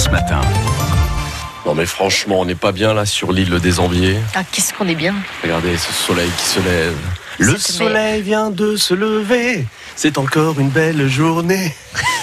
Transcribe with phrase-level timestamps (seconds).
[0.00, 0.40] France Matin.
[1.66, 4.16] Non mais franchement, on n'est pas bien là sur l'île des Ambiers.
[4.34, 5.14] Ah, qu'est-ce qu'on est bien.
[5.42, 6.96] Regardez ce soleil qui se lève.
[7.38, 9.66] Le soleil vient de se lever.
[9.96, 11.74] C'est encore une belle journée.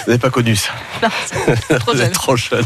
[0.08, 0.70] Vous n'avez pas connu ça
[1.02, 2.06] Non, c'est trop Vous jeune.
[2.06, 2.64] êtes trop jeune.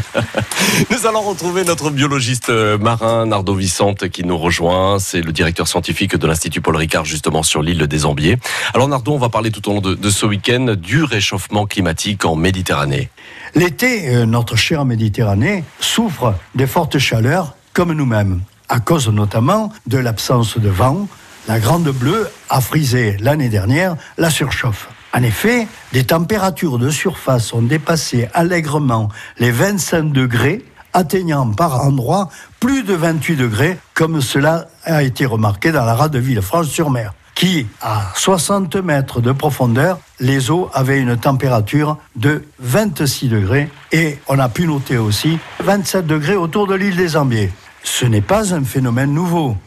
[0.89, 4.97] Nous allons retrouver notre biologiste euh, marin, Nardo Vicente, qui nous rejoint.
[4.97, 8.37] C'est le directeur scientifique de l'Institut Paul Ricard, justement sur l'île des Ambiers.
[8.73, 12.23] Alors Nardo, on va parler tout au long de, de ce week-end du réchauffement climatique
[12.23, 13.09] en Méditerranée.
[13.55, 18.39] L'été, euh, notre chère Méditerranée souffre des fortes chaleurs comme nous-mêmes,
[18.69, 21.09] à cause notamment de l'absence de vent.
[21.47, 24.87] La Grande Bleue a frisé l'année dernière la surchauffe.
[25.13, 32.29] En effet, les températures de surface ont dépassé allègrement les 25 degrés, atteignant par endroits
[32.61, 37.65] plus de 28 degrés, comme cela a été remarqué dans la rade de Villefranche-sur-Mer qui,
[37.81, 44.37] à 60 mètres de profondeur, les eaux avaient une température de 26 degrés et on
[44.39, 47.51] a pu noter aussi 27 degrés autour de l'île des Ambiers.
[47.83, 49.57] Ce n'est pas un phénomène nouveau,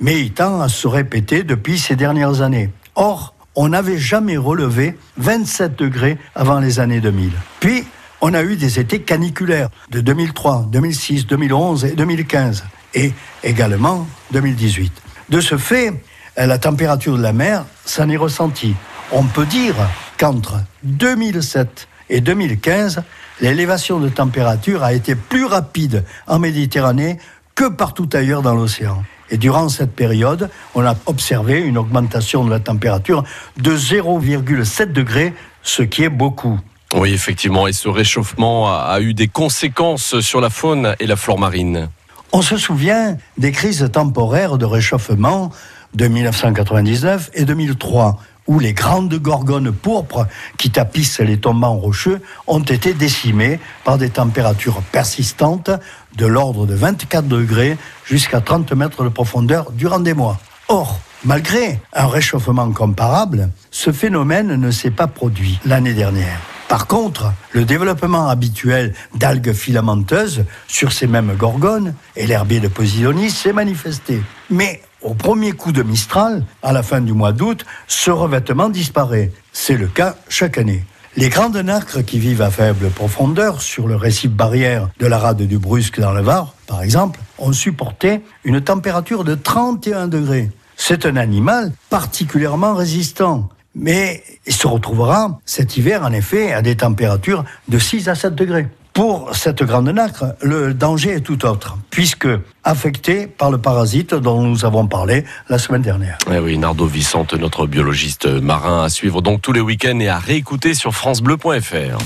[0.00, 2.70] mais il tend à se répéter depuis ces dernières années.
[2.94, 7.32] Or, on n'avait jamais relevé 27 degrés avant les années 2000.
[7.60, 7.84] Puis,
[8.20, 13.12] on a eu des étés caniculaires de 2003, 2006, 2011 et 2015, et
[13.44, 14.92] également 2018.
[15.28, 15.92] De ce fait,
[16.36, 18.74] la température de la mer s'en est ressentie.
[19.12, 19.74] On peut dire
[20.18, 23.02] qu'entre 2007 et 2015,
[23.40, 27.18] l'élévation de température a été plus rapide en Méditerranée
[27.54, 29.02] que partout ailleurs dans l'océan.
[29.30, 33.24] Et durant cette période, on a observé une augmentation de la température
[33.56, 36.60] de 0,7 degrés, ce qui est beaucoup.
[36.94, 41.16] Oui, effectivement, et ce réchauffement a, a eu des conséquences sur la faune et la
[41.16, 41.88] flore marine.
[42.32, 45.50] On se souvient des crises temporaires de réchauffement
[45.94, 50.26] de 1999 et 2003, où les grandes gorgones pourpres
[50.58, 55.70] qui tapissent les tombants rocheux ont été décimées par des températures persistantes
[56.16, 60.38] de l'ordre de 24 degrés jusqu'à 30 mètres de profondeur durant des mois.
[60.68, 66.55] Or, malgré un réchauffement comparable, ce phénomène ne s'est pas produit l'année dernière.
[66.68, 73.30] Par contre, le développement habituel d'algues filamenteuses sur ces mêmes gorgones et l'herbier de Posidonie
[73.30, 74.20] s'est manifesté.
[74.50, 79.30] Mais au premier coup de Mistral, à la fin du mois d'août, ce revêtement disparaît.
[79.52, 80.84] C'est le cas chaque année.
[81.16, 85.42] Les grandes nacres qui vivent à faible profondeur sur le récif barrière de la rade
[85.42, 90.50] du Brusque dans le Var, par exemple, ont supporté une température de 31 degrés.
[90.76, 93.48] C'est un animal particulièrement résistant.
[93.78, 98.34] Mais il se retrouvera cet hiver, en effet, à des températures de 6 à 7
[98.34, 98.66] degrés.
[98.94, 102.28] Pour cette grande nacre, le danger est tout autre, puisque
[102.64, 106.16] affecté par le parasite dont nous avons parlé la semaine dernière.
[106.32, 110.18] Eh oui, Nardo Vicente, notre biologiste marin, à suivre donc tous les week-ends et à
[110.18, 111.98] réécouter sur FranceBleu.fr.